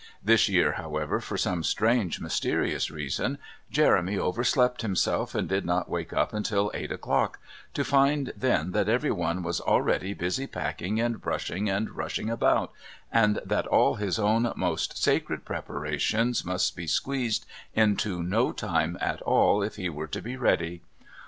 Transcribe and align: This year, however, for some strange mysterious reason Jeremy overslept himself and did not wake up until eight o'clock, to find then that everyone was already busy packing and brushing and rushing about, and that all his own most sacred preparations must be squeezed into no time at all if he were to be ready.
This 0.23 0.49
year, 0.49 0.71
however, 0.71 1.19
for 1.19 1.37
some 1.37 1.61
strange 1.61 2.19
mysterious 2.19 2.89
reason 2.89 3.37
Jeremy 3.69 4.17
overslept 4.17 4.81
himself 4.81 5.35
and 5.35 5.47
did 5.47 5.63
not 5.63 5.91
wake 5.91 6.11
up 6.11 6.33
until 6.33 6.71
eight 6.73 6.91
o'clock, 6.91 7.37
to 7.75 7.83
find 7.83 8.33
then 8.35 8.71
that 8.71 8.89
everyone 8.89 9.43
was 9.43 9.61
already 9.61 10.15
busy 10.15 10.47
packing 10.47 10.99
and 10.99 11.21
brushing 11.21 11.69
and 11.69 11.91
rushing 11.95 12.31
about, 12.31 12.71
and 13.11 13.41
that 13.45 13.67
all 13.67 13.93
his 13.93 14.17
own 14.17 14.51
most 14.55 14.97
sacred 14.99 15.45
preparations 15.45 16.43
must 16.43 16.75
be 16.75 16.87
squeezed 16.87 17.45
into 17.75 18.23
no 18.23 18.51
time 18.51 18.97
at 18.99 19.21
all 19.21 19.61
if 19.61 19.75
he 19.75 19.87
were 19.87 20.07
to 20.07 20.21
be 20.23 20.35
ready. 20.35 20.81